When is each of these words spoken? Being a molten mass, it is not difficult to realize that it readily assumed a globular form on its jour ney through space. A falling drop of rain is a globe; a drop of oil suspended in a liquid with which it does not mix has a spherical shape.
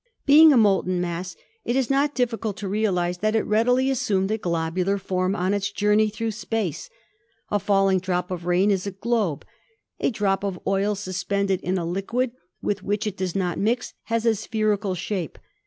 Being 0.25 0.51
a 0.51 0.57
molten 0.57 0.99
mass, 0.99 1.35
it 1.63 1.75
is 1.75 1.91
not 1.91 2.15
difficult 2.15 2.57
to 2.57 2.67
realize 2.67 3.19
that 3.19 3.35
it 3.35 3.43
readily 3.43 3.91
assumed 3.91 4.31
a 4.31 4.39
globular 4.39 4.97
form 4.97 5.35
on 5.35 5.53
its 5.53 5.69
jour 5.71 5.93
ney 5.95 6.09
through 6.09 6.31
space. 6.31 6.89
A 7.51 7.59
falling 7.59 7.99
drop 7.99 8.31
of 8.31 8.47
rain 8.47 8.71
is 8.71 8.87
a 8.87 8.91
globe; 8.97 9.45
a 9.99 10.09
drop 10.09 10.43
of 10.43 10.59
oil 10.65 10.95
suspended 10.95 11.61
in 11.61 11.77
a 11.77 11.85
liquid 11.85 12.31
with 12.63 12.81
which 12.81 13.05
it 13.05 13.15
does 13.17 13.35
not 13.35 13.59
mix 13.59 13.93
has 14.05 14.25
a 14.25 14.33
spherical 14.33 14.95
shape. 14.95 15.37